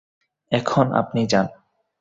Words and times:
এখন 0.51 0.85
আপনি 0.93 1.21
যান। 1.25 1.47